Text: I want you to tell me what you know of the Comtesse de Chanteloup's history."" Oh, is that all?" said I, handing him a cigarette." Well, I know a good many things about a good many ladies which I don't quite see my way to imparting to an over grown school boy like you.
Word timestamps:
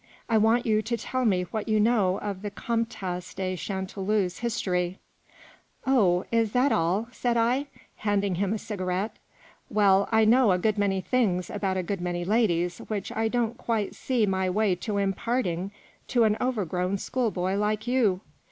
I 0.27 0.39
want 0.39 0.65
you 0.65 0.81
to 0.81 0.97
tell 0.97 1.25
me 1.25 1.43
what 1.51 1.67
you 1.67 1.79
know 1.79 2.17
of 2.21 2.41
the 2.41 2.49
Comtesse 2.49 3.35
de 3.35 3.55
Chanteloup's 3.55 4.39
history."" 4.39 4.97
Oh, 5.85 6.25
is 6.31 6.53
that 6.53 6.71
all?" 6.71 7.07
said 7.11 7.37
I, 7.37 7.67
handing 7.97 8.33
him 8.33 8.51
a 8.51 8.57
cigarette." 8.57 9.17
Well, 9.79 10.09
I 10.11 10.25
know 10.25 10.53
a 10.53 10.57
good 10.57 10.79
many 10.79 11.01
things 11.01 11.51
about 11.51 11.77
a 11.77 11.83
good 11.83 12.01
many 12.01 12.25
ladies 12.25 12.79
which 12.79 13.11
I 13.11 13.27
don't 13.27 13.59
quite 13.59 13.93
see 13.93 14.25
my 14.25 14.49
way 14.49 14.73
to 14.77 14.97
imparting 14.97 15.69
to 16.07 16.23
an 16.23 16.35
over 16.41 16.65
grown 16.65 16.97
school 16.97 17.29
boy 17.29 17.55
like 17.55 17.85
you. 17.85 18.21